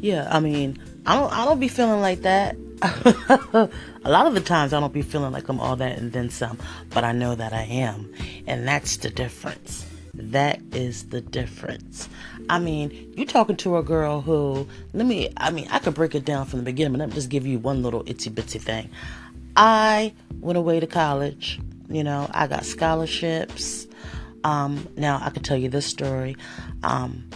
Yeah, 0.00 0.28
I 0.30 0.40
mean, 0.40 0.78
I 1.06 1.16
don't 1.16 1.32
I 1.32 1.44
don't 1.44 1.60
be 1.60 1.68
feeling 1.68 2.00
like 2.00 2.22
that. 2.22 2.56
a 2.82 3.70
lot 4.10 4.26
of 4.26 4.34
the 4.34 4.40
times 4.40 4.72
I 4.72 4.80
don't 4.80 4.92
be 4.92 5.02
feeling 5.02 5.32
like 5.32 5.48
I'm 5.48 5.60
all 5.60 5.76
that 5.76 5.98
and 5.98 6.12
then 6.12 6.30
some, 6.30 6.58
but 6.90 7.04
I 7.04 7.12
know 7.12 7.34
that 7.34 7.52
I 7.52 7.62
am. 7.62 8.12
And 8.46 8.68
that's 8.68 8.98
the 8.98 9.10
difference. 9.10 9.86
That 10.12 10.60
is 10.72 11.08
the 11.08 11.20
difference. 11.20 12.08
I 12.48 12.58
mean, 12.58 13.14
you 13.16 13.26
talking 13.26 13.56
to 13.58 13.76
a 13.76 13.82
girl 13.82 14.20
who, 14.20 14.66
let 14.92 15.06
me, 15.06 15.30
I 15.36 15.50
mean, 15.50 15.68
I 15.70 15.78
could 15.78 15.94
break 15.94 16.14
it 16.14 16.24
down 16.24 16.46
from 16.46 16.58
the 16.58 16.64
beginning, 16.64 16.92
but 16.92 17.00
let 17.00 17.08
me 17.10 17.14
just 17.14 17.28
give 17.28 17.46
you 17.46 17.58
one 17.58 17.82
little 17.82 18.04
itsy 18.04 18.30
bitsy 18.30 18.60
thing. 18.60 18.90
I 19.56 20.12
went 20.40 20.58
away 20.58 20.80
to 20.80 20.86
college. 20.86 21.60
You 21.88 22.04
know, 22.04 22.28
I 22.32 22.46
got 22.46 22.64
scholarships. 22.64 23.86
Um, 24.44 24.88
now, 24.96 25.20
I 25.22 25.30
could 25.30 25.44
tell 25.44 25.56
you 25.56 25.68
this 25.68 25.86
story. 25.86 26.36
Um, 26.82 27.28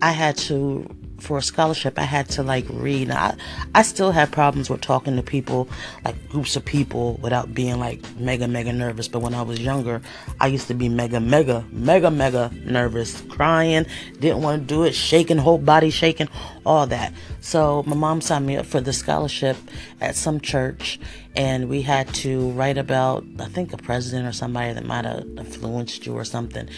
I 0.00 0.12
had 0.12 0.36
to 0.38 0.88
for 1.18 1.38
a 1.38 1.42
scholarship, 1.42 1.98
I 1.98 2.02
had 2.02 2.28
to 2.30 2.42
like 2.42 2.66
read. 2.68 3.10
I, 3.10 3.36
I 3.74 3.82
still 3.82 4.12
have 4.12 4.30
problems 4.30 4.68
with 4.68 4.80
talking 4.80 5.16
to 5.16 5.22
people, 5.22 5.68
like 6.04 6.28
groups 6.28 6.56
of 6.56 6.64
people, 6.64 7.14
without 7.22 7.54
being 7.54 7.78
like 7.78 8.00
mega, 8.16 8.46
mega 8.48 8.72
nervous. 8.72 9.08
But 9.08 9.20
when 9.20 9.34
I 9.34 9.42
was 9.42 9.60
younger, 9.60 10.02
I 10.40 10.48
used 10.48 10.68
to 10.68 10.74
be 10.74 10.88
mega, 10.88 11.20
mega, 11.20 11.64
mega, 11.70 12.10
mega 12.10 12.50
nervous, 12.64 13.20
crying, 13.22 13.86
didn't 14.20 14.42
want 14.42 14.62
to 14.62 14.74
do 14.74 14.84
it, 14.84 14.94
shaking, 14.94 15.38
whole 15.38 15.58
body 15.58 15.90
shaking, 15.90 16.28
all 16.66 16.86
that. 16.88 17.12
So 17.40 17.82
my 17.86 17.96
mom 17.96 18.20
signed 18.20 18.46
me 18.46 18.56
up 18.56 18.66
for 18.66 18.80
the 18.80 18.92
scholarship 18.92 19.56
at 20.00 20.16
some 20.16 20.40
church, 20.40 20.98
and 21.36 21.68
we 21.68 21.82
had 21.82 22.12
to 22.14 22.50
write 22.50 22.78
about, 22.78 23.24
I 23.38 23.46
think, 23.46 23.72
a 23.72 23.76
president 23.76 24.26
or 24.26 24.32
somebody 24.32 24.72
that 24.72 24.84
might 24.84 25.04
have 25.04 25.24
influenced 25.36 26.06
you 26.06 26.14
or 26.14 26.24
something 26.24 26.68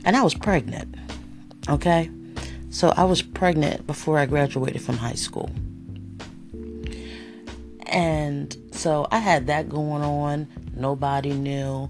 And 0.06 0.16
I 0.16 0.22
was 0.22 0.36
pregnant, 0.36 0.96
okay? 1.68 2.12
So 2.70 2.94
I 2.96 3.06
was 3.06 3.24
pregnant 3.24 3.88
before 3.88 4.20
I 4.20 4.28
graduated 4.28 4.84
from 4.84 4.98
high 4.98 5.14
school. 5.14 5.50
And 7.90 8.56
so 8.72 9.08
I 9.12 9.20
had 9.20 9.48
that 9.48 9.70
going 9.70 10.04
on. 10.04 10.48
Nobody 10.76 11.34
knew. 11.34 11.90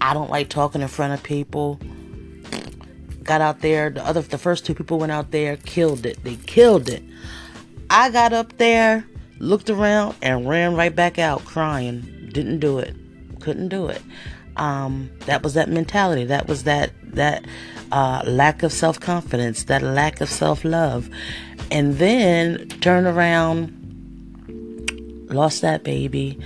I 0.00 0.14
don't 0.14 0.30
like 0.30 0.48
talking 0.48 0.80
in 0.80 0.88
front 0.88 1.12
of 1.12 1.22
people. 1.22 1.78
Got 3.22 3.40
out 3.40 3.60
there. 3.60 3.90
The 3.90 4.04
other, 4.04 4.22
the 4.22 4.38
first 4.38 4.64
two 4.64 4.74
people 4.74 4.98
went 4.98 5.12
out 5.12 5.30
there, 5.30 5.56
killed 5.58 6.06
it. 6.06 6.22
They 6.24 6.36
killed 6.36 6.88
it. 6.88 7.02
I 7.90 8.10
got 8.10 8.32
up 8.32 8.56
there, 8.56 9.06
looked 9.38 9.68
around, 9.68 10.16
and 10.22 10.48
ran 10.48 10.74
right 10.74 10.94
back 10.94 11.18
out 11.18 11.44
crying. 11.44 12.30
Didn't 12.32 12.60
do 12.60 12.78
it. 12.78 12.94
Couldn't 13.40 13.68
do 13.68 13.88
it. 13.88 14.00
Um, 14.56 15.10
that 15.26 15.42
was 15.42 15.54
that 15.54 15.68
mentality. 15.68 16.24
That 16.24 16.48
was 16.48 16.64
that 16.64 16.92
that 17.02 17.44
uh, 17.92 18.22
lack 18.26 18.62
of 18.62 18.72
self 18.72 19.00
confidence. 19.00 19.64
That 19.64 19.82
lack 19.82 20.20
of 20.20 20.28
self 20.28 20.64
love. 20.64 21.10
And 21.70 21.98
then 21.98 22.68
turn 22.80 23.06
around 23.06 23.79
lost 25.32 25.62
that 25.62 25.84
baby, 25.84 26.38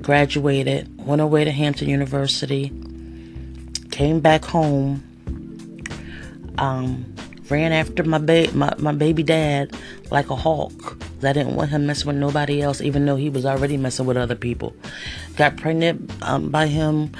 graduated, 0.00 1.06
went 1.06 1.20
away 1.20 1.44
to 1.44 1.50
Hampton 1.50 1.88
University, 1.88 2.72
came 3.90 4.20
back 4.20 4.44
home, 4.44 5.02
um, 6.58 7.14
ran 7.48 7.72
after 7.72 8.02
my, 8.02 8.18
ba- 8.18 8.52
my, 8.54 8.74
my 8.78 8.92
baby 8.92 9.22
dad 9.22 9.76
like 10.10 10.30
a 10.30 10.36
hawk. 10.36 10.96
I 11.22 11.32
didn't 11.32 11.54
want 11.54 11.70
him 11.70 11.86
messing 11.86 12.08
with 12.08 12.16
nobody 12.16 12.60
else, 12.60 12.80
even 12.80 13.06
though 13.06 13.16
he 13.16 13.30
was 13.30 13.46
already 13.46 13.76
messing 13.76 14.06
with 14.06 14.16
other 14.16 14.34
people. 14.34 14.74
Got 15.36 15.56
pregnant 15.56 16.10
um, 16.22 16.50
by 16.50 16.66
him. 16.66 17.12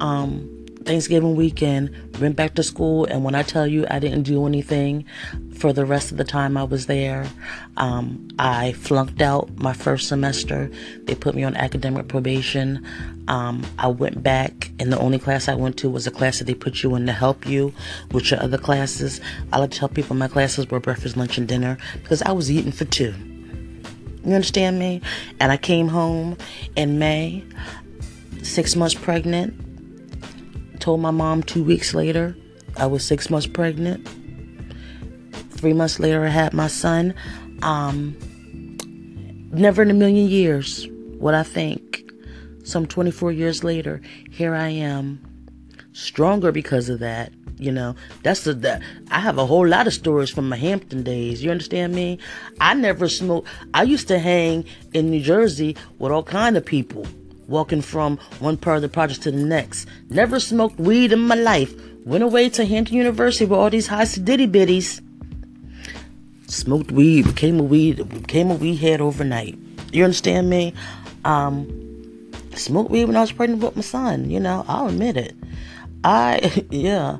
Um, 0.00 0.63
Thanksgiving 0.84 1.34
weekend, 1.34 1.90
went 2.20 2.36
back 2.36 2.54
to 2.54 2.62
school, 2.62 3.06
and 3.06 3.24
when 3.24 3.34
I 3.34 3.42
tell 3.42 3.66
you 3.66 3.86
I 3.90 3.98
didn't 3.98 4.24
do 4.24 4.46
anything 4.46 5.04
for 5.56 5.72
the 5.72 5.86
rest 5.86 6.10
of 6.12 6.18
the 6.18 6.24
time 6.24 6.56
I 6.56 6.64
was 6.64 6.86
there, 6.86 7.26
um, 7.76 8.28
I 8.38 8.72
flunked 8.72 9.22
out 9.22 9.50
my 9.56 9.72
first 9.72 10.08
semester. 10.08 10.70
They 11.04 11.14
put 11.14 11.34
me 11.34 11.42
on 11.42 11.56
academic 11.56 12.08
probation. 12.08 12.84
Um, 13.28 13.64
I 13.78 13.88
went 13.88 14.22
back, 14.22 14.70
and 14.78 14.92
the 14.92 14.98
only 14.98 15.18
class 15.18 15.48
I 15.48 15.54
went 15.54 15.78
to 15.78 15.88
was 15.88 16.06
a 16.06 16.10
class 16.10 16.38
that 16.38 16.44
they 16.44 16.54
put 16.54 16.82
you 16.82 16.94
in 16.96 17.06
to 17.06 17.12
help 17.12 17.46
you 17.46 17.72
with 18.12 18.30
your 18.30 18.42
other 18.42 18.58
classes. 18.58 19.20
I 19.52 19.58
like 19.58 19.70
to 19.70 19.78
tell 19.78 19.88
people 19.88 20.16
my 20.16 20.28
classes 20.28 20.68
were 20.68 20.80
breakfast, 20.80 21.16
lunch, 21.16 21.38
and 21.38 21.48
dinner 21.48 21.78
because 22.02 22.20
I 22.22 22.32
was 22.32 22.50
eating 22.50 22.72
for 22.72 22.84
two. 22.84 23.14
You 24.24 24.34
understand 24.34 24.78
me? 24.78 25.00
And 25.40 25.50
I 25.52 25.56
came 25.56 25.88
home 25.88 26.36
in 26.76 26.98
May, 26.98 27.44
six 28.42 28.76
months 28.76 28.94
pregnant 28.94 29.73
told 30.84 31.00
my 31.00 31.10
mom 31.10 31.42
two 31.42 31.64
weeks 31.64 31.94
later 31.94 32.36
I 32.76 32.84
was 32.84 33.02
six 33.02 33.30
months 33.30 33.46
pregnant. 33.46 34.06
Three 35.52 35.72
months 35.72 35.98
later, 35.98 36.26
I 36.26 36.28
had 36.28 36.52
my 36.52 36.66
son. 36.66 37.14
Um, 37.62 38.14
never 39.50 39.80
in 39.80 39.90
a 39.90 39.94
million 39.94 40.28
years 40.28 40.86
would 41.14 41.32
I 41.32 41.42
think. 41.42 42.02
Some 42.64 42.84
24 42.84 43.32
years 43.32 43.64
later, 43.64 44.02
here 44.30 44.54
I 44.54 44.68
am, 44.68 45.24
stronger 45.92 46.52
because 46.52 46.90
of 46.90 46.98
that. 46.98 47.32
You 47.56 47.72
know, 47.72 47.94
that's 48.22 48.44
the 48.44 48.52
that 48.52 48.82
I 49.10 49.20
have 49.20 49.38
a 49.38 49.46
whole 49.46 49.66
lot 49.66 49.86
of 49.86 49.94
stories 49.94 50.28
from 50.28 50.50
my 50.50 50.56
Hampton 50.56 51.02
days. 51.02 51.42
You 51.42 51.50
understand 51.50 51.94
me? 51.94 52.18
I 52.60 52.74
never 52.74 53.08
smoked. 53.08 53.48
I 53.72 53.84
used 53.84 54.08
to 54.08 54.18
hang 54.18 54.66
in 54.92 55.10
New 55.10 55.22
Jersey 55.22 55.76
with 55.98 56.12
all 56.12 56.24
kind 56.24 56.58
of 56.58 56.66
people 56.66 57.06
walking 57.48 57.82
from 57.82 58.18
one 58.38 58.56
part 58.56 58.76
of 58.76 58.82
the 58.82 58.88
project 58.88 59.22
to 59.22 59.30
the 59.30 59.44
next. 59.44 59.86
Never 60.10 60.40
smoked 60.40 60.78
weed 60.78 61.12
in 61.12 61.20
my 61.20 61.34
life. 61.34 61.74
Went 62.04 62.22
away 62.22 62.48
to 62.50 62.64
Hampton 62.64 62.96
University 62.96 63.44
with 63.44 63.58
all 63.58 63.70
these 63.70 63.86
high 63.86 64.04
ditty 64.04 64.46
bitties. 64.46 65.00
Smoked 66.46 66.92
weed, 66.92 67.26
became 67.26 67.58
a 67.58 67.62
weed, 67.62 68.06
became 68.08 68.50
a 68.50 68.54
weed 68.54 68.76
head 68.76 69.00
overnight. 69.00 69.58
You 69.92 70.04
understand 70.04 70.50
me? 70.50 70.74
Um, 71.24 71.66
smoked 72.54 72.90
weed 72.90 73.06
when 73.06 73.16
I 73.16 73.22
was 73.22 73.32
pregnant 73.32 73.62
with 73.62 73.76
my 73.76 73.82
son. 73.82 74.30
You 74.30 74.40
know, 74.40 74.64
I'll 74.68 74.88
admit 74.88 75.16
it. 75.16 75.34
I, 76.02 76.64
yeah, 76.70 77.18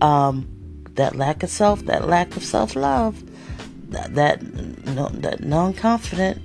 um, 0.00 0.46
that 0.94 1.16
lack 1.16 1.42
of 1.42 1.50
self, 1.50 1.84
that 1.86 2.06
lack 2.06 2.36
of 2.36 2.44
self 2.44 2.76
love, 2.76 3.22
that 3.90 4.14
that 4.14 4.42
no, 4.86 5.08
that 5.08 5.42
non 5.42 5.72
confident 5.72 6.42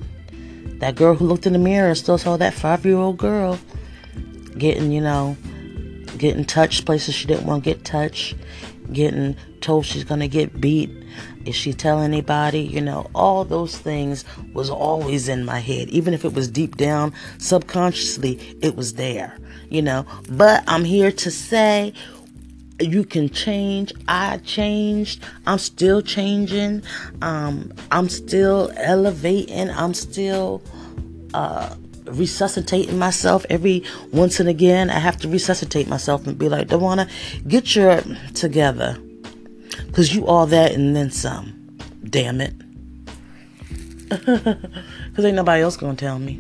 that 0.82 0.96
girl 0.96 1.14
who 1.14 1.28
looked 1.28 1.46
in 1.46 1.54
the 1.54 1.60
mirror 1.60 1.94
still 1.94 2.18
saw 2.18 2.38
that 2.38 2.56
five 2.56 2.84
year 2.86 2.98
old 2.98 3.18
girl 3.18 3.60
getting, 4.58 4.92
you 4.92 5.00
know, 5.00 5.38
getting 6.18 6.44
touched 6.44 6.86
places 6.86 7.14
she 7.14 7.28
didn't 7.28 7.46
want 7.46 7.64
to 7.64 7.70
get 7.70 7.86
touched, 7.86 8.36
getting 8.92 9.36
told 9.62 9.86
she's 9.86 10.04
going 10.04 10.20
to 10.22 10.28
get 10.28 10.60
beat. 10.60 10.90
If 11.46 11.56
she 11.56 11.74
tell 11.74 12.00
anybody, 12.00 12.62
you 12.62 12.82
know, 12.82 13.12
all 13.14 13.46
those 13.46 13.78
things 13.78 14.26
was 14.54 14.72
always 14.72 15.28
in 15.28 15.46
my 15.46 15.60
head. 15.60 15.88
Even 15.90 16.16
if 16.16 16.26
it 16.26 16.34
was 16.34 16.48
deep 16.48 16.78
down, 16.78 17.14
subconsciously, 17.38 18.58
it 18.62 18.76
was 18.76 18.94
there, 18.94 19.38
you 19.70 19.84
know. 19.84 20.08
But 20.30 20.64
I'm 20.66 20.84
here 20.84 21.12
to 21.12 21.30
say 21.30 21.94
you 22.82 23.04
can 23.04 23.30
change. 23.30 23.94
I 24.08 24.38
changed. 24.40 25.24
I'm 25.46 25.60
still 25.60 26.02
changing. 26.02 26.84
Um, 27.22 27.74
I'm 27.92 28.10
still 28.10 28.72
elevating. 28.78 29.70
I'm 29.70 29.94
still 29.94 30.62
uh, 31.34 31.76
resuscitating 32.06 32.98
myself 32.98 33.46
every 33.50 33.84
once 34.12 34.40
and 34.40 34.50
again. 34.50 34.90
I 34.90 35.00
have 35.00 35.18
to 35.18 35.30
resuscitate 35.30 35.88
myself 35.88 36.28
and 36.28 36.38
be 36.38 36.50
like, 36.50 36.68
Dawana, 36.68 37.10
get 37.48 37.76
your 37.76 38.02
together. 38.34 38.98
Because 39.88 40.14
you 40.14 40.28
all 40.28 40.46
that 40.48 40.72
and 40.74 40.96
then 40.96 41.12
some. 41.12 41.78
Damn 42.04 42.42
it. 42.42 42.54
Because 45.12 45.26
ain't 45.26 45.36
nobody 45.36 45.62
else 45.62 45.76
going 45.76 45.98
to 45.98 46.06
tell 46.06 46.20
me. 46.20 46.40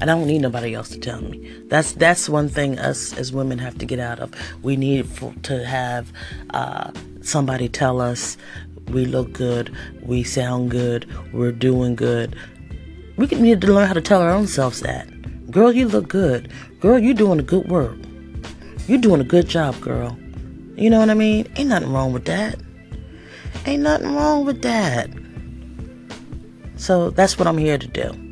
I 0.00 0.06
don't 0.06 0.26
need 0.26 0.40
nobody 0.40 0.74
else 0.74 0.88
to 0.90 0.98
tell 0.98 1.20
me. 1.20 1.46
That's 1.66 1.92
that's 1.92 2.28
one 2.28 2.48
thing 2.48 2.78
us 2.78 3.16
as 3.18 3.32
women 3.32 3.58
have 3.58 3.76
to 3.78 3.84
get 3.84 3.98
out 3.98 4.18
of. 4.18 4.32
We 4.62 4.76
need 4.76 5.06
for, 5.06 5.34
to 5.42 5.66
have 5.66 6.10
uh, 6.50 6.90
somebody 7.20 7.68
tell 7.68 8.00
us 8.00 8.38
we 8.88 9.04
look 9.04 9.32
good, 9.32 9.74
we 10.02 10.22
sound 10.24 10.70
good, 10.70 11.06
we're 11.34 11.52
doing 11.52 11.96
good. 11.96 12.34
We 13.18 13.26
need 13.26 13.60
to 13.60 13.72
learn 13.72 13.86
how 13.86 13.92
to 13.92 14.00
tell 14.00 14.22
our 14.22 14.30
own 14.30 14.46
selves 14.46 14.80
that. 14.80 15.06
Girl, 15.50 15.70
you 15.70 15.86
look 15.86 16.08
good. 16.08 16.50
Girl, 16.80 16.98
you're 16.98 17.12
doing 17.12 17.38
a 17.38 17.42
good 17.42 17.68
work. 17.68 17.98
You're 18.88 18.98
doing 18.98 19.20
a 19.20 19.24
good 19.24 19.48
job, 19.48 19.78
girl. 19.80 20.16
You 20.76 20.88
know 20.88 20.98
what 20.98 21.10
I 21.10 21.14
mean? 21.14 21.46
Ain't 21.56 21.68
nothing 21.68 21.92
wrong 21.92 22.14
with 22.14 22.24
that. 22.24 22.58
Ain't 23.66 23.82
nothing 23.82 24.14
wrong 24.14 24.46
with 24.46 24.62
that. 24.62 25.10
So 26.76 27.10
that's 27.10 27.38
what 27.38 27.46
I'm 27.46 27.58
here 27.58 27.76
to 27.76 27.86
do 27.86 28.29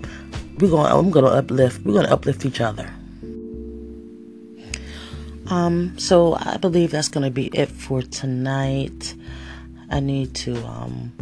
we're 0.61 0.71
going 0.71 0.87
I'm 0.87 1.11
going 1.11 1.25
to 1.25 1.33
uplift 1.33 1.85
we're 1.85 1.95
going 1.95 2.07
to 2.07 2.13
uplift 2.13 2.45
each 2.45 2.61
other 2.61 2.89
Um, 5.51 5.97
so 5.99 6.37
I 6.39 6.59
believe 6.59 6.91
that's 6.91 7.09
going 7.09 7.25
to 7.25 7.31
be 7.31 7.47
it 7.55 7.71
for 7.71 8.03
tonight. 8.03 9.15
I 9.91 10.01
need 10.01 10.35
to 10.45 10.55
um, 10.67 11.13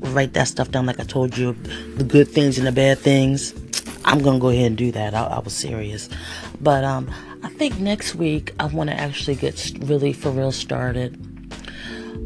write 0.00 0.32
that 0.32 0.48
stuff 0.48 0.70
down, 0.70 0.86
like 0.86 0.98
I 0.98 1.04
told 1.04 1.36
you, 1.36 1.52
the 1.94 2.04
good 2.04 2.28
things 2.28 2.58
and 2.58 2.66
the 2.66 2.72
bad 2.72 2.98
things. 2.98 3.54
I'm 4.04 4.20
gonna 4.20 4.38
go 4.38 4.48
ahead 4.48 4.66
and 4.66 4.76
do 4.76 4.90
that. 4.92 5.14
I, 5.14 5.24
I 5.24 5.38
was 5.38 5.54
serious, 5.54 6.08
but 6.60 6.84
um, 6.84 7.08
I 7.42 7.48
think 7.50 7.78
next 7.78 8.14
week 8.14 8.54
I 8.58 8.66
want 8.66 8.90
to 8.90 8.96
actually 8.98 9.36
get 9.36 9.72
really 9.82 10.12
for 10.12 10.30
real 10.30 10.52
started, 10.52 11.14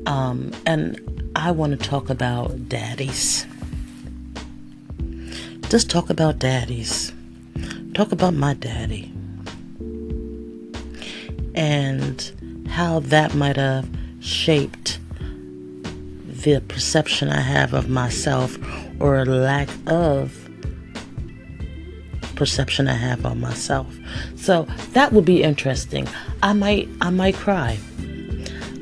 um, 0.07 0.53
and 0.65 1.33
I 1.37 1.51
want 1.51 1.79
to 1.79 1.89
talk 1.89 2.09
about 2.11 2.69
daddies. 2.69 3.45
Just 5.75 5.91
talk 5.91 6.09
about 6.09 6.39
daddies. 6.39 7.13
Talk 7.95 8.13
about 8.13 8.33
my 8.33 8.55
daddy 8.55 9.13
and 11.57 12.65
how 12.69 13.01
that 13.01 13.35
might 13.35 13.57
have 13.57 13.85
shaped 14.21 15.01
the 16.29 16.61
perception 16.69 17.29
I 17.29 17.41
have 17.41 17.75
of 17.75 17.89
myself 17.89 18.57
or 19.01 19.19
a 19.19 19.25
lack 19.25 19.69
of 19.89 20.49
perception 22.37 22.87
I 22.87 22.95
have 22.95 23.27
on 23.27 23.41
myself. 23.41 23.93
So 24.37 24.69
that 24.93 25.13
would 25.13 25.25
be 25.25 25.43
interesting. 25.43 26.07
I 26.41 26.53
might 26.53 26.89
I 27.01 27.11
might 27.11 27.35
cry. 27.35 27.81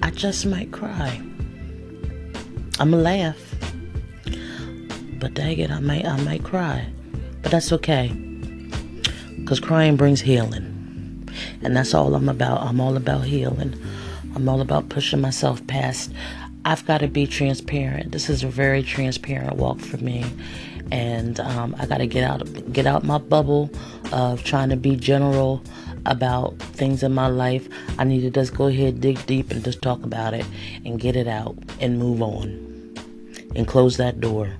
I 0.02 0.10
just 0.10 0.44
might 0.44 0.72
cry. 0.72 1.22
I'ma 2.78 2.98
laugh. 2.98 3.71
But 5.22 5.34
dang 5.34 5.56
it, 5.60 5.70
I 5.70 5.78
might 5.78 6.04
I 6.04 6.20
might 6.22 6.42
cry. 6.42 6.88
But 7.42 7.52
that's 7.52 7.70
okay. 7.74 8.10
Cause 9.44 9.60
crying 9.60 9.96
brings 9.96 10.20
healing. 10.20 11.28
And 11.62 11.76
that's 11.76 11.94
all 11.94 12.16
I'm 12.16 12.28
about. 12.28 12.62
I'm 12.62 12.80
all 12.80 12.96
about 12.96 13.24
healing. 13.24 13.80
I'm 14.34 14.48
all 14.48 14.60
about 14.60 14.88
pushing 14.88 15.20
myself 15.20 15.64
past. 15.68 16.12
I've 16.64 16.84
got 16.86 16.98
to 16.98 17.06
be 17.06 17.28
transparent. 17.28 18.10
This 18.10 18.28
is 18.28 18.42
a 18.42 18.48
very 18.48 18.82
transparent 18.82 19.58
walk 19.58 19.78
for 19.78 19.98
me 19.98 20.24
and 20.90 21.40
um, 21.40 21.74
I 21.78 21.86
got 21.86 21.98
to 21.98 22.06
get 22.06 22.22
out 22.22 22.72
get 22.72 22.86
out 22.86 23.04
my 23.04 23.18
bubble 23.18 23.70
of 24.12 24.44
trying 24.44 24.68
to 24.70 24.76
be 24.76 24.96
general 24.96 25.62
about 26.04 26.58
things 26.58 27.02
in 27.02 27.14
my 27.14 27.28
life. 27.28 27.68
I 27.98 28.04
need 28.04 28.22
to 28.22 28.30
just 28.30 28.54
go 28.54 28.66
ahead, 28.66 29.00
dig 29.00 29.24
deep, 29.26 29.50
and 29.50 29.64
just 29.64 29.80
talk 29.80 30.02
about 30.02 30.34
it 30.34 30.44
and 30.84 31.00
get 31.00 31.14
it 31.14 31.28
out 31.28 31.56
and 31.80 31.98
move 31.98 32.20
on 32.20 32.94
and 33.54 33.68
close 33.68 33.96
that 33.98 34.20
door. 34.20 34.52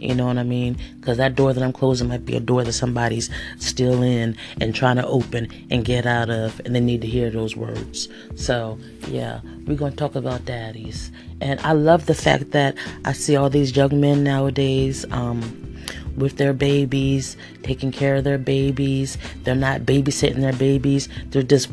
You 0.00 0.14
know 0.14 0.26
what 0.26 0.38
I 0.38 0.42
mean? 0.42 0.76
Because 0.98 1.18
that 1.18 1.34
door 1.34 1.52
that 1.52 1.62
I'm 1.62 1.72
closing 1.72 2.08
might 2.08 2.24
be 2.24 2.36
a 2.36 2.40
door 2.40 2.64
that 2.64 2.72
somebody's 2.72 3.30
still 3.58 4.02
in 4.02 4.36
and 4.60 4.74
trying 4.74 4.96
to 4.96 5.06
open 5.06 5.48
and 5.70 5.84
get 5.84 6.06
out 6.06 6.30
of, 6.30 6.60
and 6.64 6.74
they 6.74 6.80
need 6.80 7.02
to 7.02 7.06
hear 7.06 7.30
those 7.30 7.56
words. 7.56 8.08
So, 8.34 8.78
yeah, 9.08 9.40
we're 9.66 9.76
going 9.76 9.92
to 9.92 9.96
talk 9.98 10.14
about 10.14 10.44
daddies. 10.44 11.12
And 11.40 11.60
I 11.60 11.72
love 11.72 12.06
the 12.06 12.14
fact 12.14 12.52
that 12.52 12.76
I 13.04 13.12
see 13.12 13.36
all 13.36 13.50
these 13.50 13.76
young 13.76 14.00
men 14.00 14.24
nowadays. 14.24 15.04
Um, 15.10 15.66
with 16.16 16.36
their 16.36 16.52
babies, 16.52 17.36
taking 17.62 17.92
care 17.92 18.16
of 18.16 18.24
their 18.24 18.36
babies. 18.36 19.16
They're 19.44 19.54
not 19.54 19.82
babysitting 19.82 20.40
their 20.40 20.52
babies. 20.52 21.08
They're 21.30 21.42
just 21.42 21.70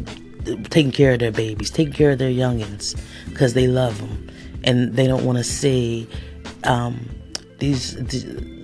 taking 0.70 0.92
care 0.92 1.14
of 1.14 1.20
their 1.20 1.32
babies, 1.32 1.70
taking 1.70 1.94
care 1.94 2.12
of 2.12 2.20
their 2.20 2.32
youngins 2.32 3.00
because 3.30 3.54
they 3.54 3.68
love 3.68 3.98
them 4.00 4.30
and 4.64 4.96
they 4.96 5.08
don't 5.08 5.26
want 5.26 5.38
to 5.38 5.44
see 5.44 6.08
um, 6.64 7.10
these, 7.60 7.96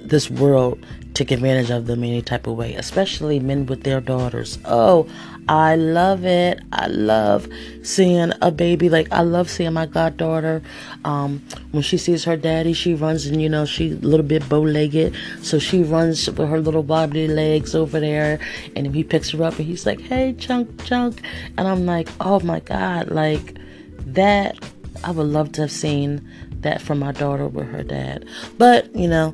this 0.05 0.29
world 0.29 0.85
take 1.13 1.31
advantage 1.31 1.69
of 1.69 1.85
them 1.85 2.03
any 2.03 2.21
type 2.21 2.47
of 2.47 2.55
way, 2.55 2.73
especially 2.73 3.39
men 3.39 3.65
with 3.65 3.83
their 3.83 4.01
daughters. 4.01 4.57
Oh, 4.65 5.07
I 5.47 5.75
love 5.75 6.25
it. 6.25 6.59
I 6.71 6.87
love 6.87 7.47
seeing 7.83 8.31
a 8.41 8.51
baby. 8.51 8.89
Like 8.89 9.11
I 9.11 9.21
love 9.21 9.49
seeing 9.49 9.73
my 9.73 9.85
goddaughter. 9.85 10.61
Um, 11.05 11.43
when 11.71 11.83
she 11.83 11.97
sees 11.97 12.23
her 12.23 12.37
daddy, 12.37 12.73
she 12.73 12.93
runs 12.93 13.25
and 13.25 13.41
you 13.41 13.49
know 13.49 13.65
she 13.65 13.91
a 13.91 13.95
little 13.95 14.25
bit 14.25 14.47
bow-legged, 14.49 15.15
so 15.41 15.59
she 15.59 15.83
runs 15.83 16.25
with 16.27 16.49
her 16.49 16.59
little 16.59 16.83
wobbly 16.83 17.27
legs 17.27 17.75
over 17.75 17.99
there, 17.99 18.39
and 18.75 18.93
he 18.95 19.03
picks 19.03 19.31
her 19.31 19.43
up 19.43 19.57
and 19.59 19.67
he's 19.67 19.85
like, 19.85 20.01
"Hey, 20.01 20.33
chunk, 20.33 20.83
chunk," 20.85 21.21
and 21.57 21.67
I'm 21.67 21.85
like, 21.85 22.09
"Oh 22.19 22.39
my 22.39 22.59
god!" 22.59 23.09
Like 23.09 23.57
that. 24.05 24.57
I 25.03 25.11
would 25.11 25.27
love 25.27 25.51
to 25.53 25.61
have 25.61 25.71
seen 25.71 26.25
that 26.63 26.81
from 26.81 26.99
my 26.99 27.11
daughter 27.11 27.47
with 27.47 27.67
her 27.67 27.83
dad. 27.83 28.25
But, 28.57 28.93
you 28.95 29.07
know, 29.07 29.33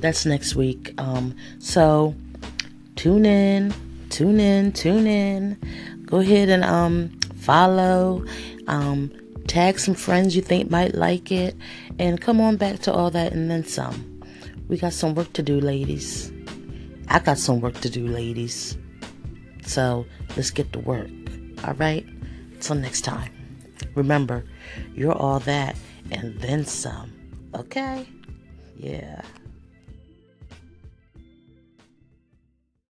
that's 0.00 0.26
next 0.26 0.54
week. 0.54 0.94
Um, 0.98 1.34
so 1.58 2.14
tune 2.96 3.26
in, 3.26 3.72
tune 4.10 4.40
in, 4.40 4.72
tune 4.72 5.06
in. 5.06 5.58
Go 6.04 6.18
ahead 6.18 6.48
and 6.48 6.64
um, 6.64 7.18
follow, 7.36 8.24
um, 8.66 9.12
tag 9.46 9.78
some 9.78 9.94
friends 9.94 10.34
you 10.34 10.42
think 10.42 10.70
might 10.70 10.94
like 10.94 11.30
it, 11.30 11.56
and 11.98 12.20
come 12.20 12.40
on 12.40 12.56
back 12.56 12.80
to 12.80 12.92
all 12.92 13.10
that 13.10 13.32
and 13.32 13.50
then 13.50 13.64
some. 13.64 14.22
We 14.68 14.78
got 14.78 14.92
some 14.92 15.14
work 15.14 15.32
to 15.34 15.42
do, 15.42 15.60
ladies. 15.60 16.32
I 17.08 17.18
got 17.18 17.38
some 17.38 17.60
work 17.60 17.74
to 17.80 17.90
do, 17.90 18.06
ladies. 18.06 18.76
So 19.66 20.06
let's 20.36 20.50
get 20.50 20.72
to 20.72 20.78
work. 20.78 21.10
All 21.64 21.74
right? 21.74 22.06
Till 22.60 22.76
next 22.76 23.00
time. 23.02 23.32
Remember, 23.94 24.44
you're 24.94 25.12
all 25.12 25.40
that 25.40 25.76
and 26.10 26.38
then 26.40 26.64
some. 26.64 27.12
Okay? 27.54 28.06
Yeah. 28.76 29.22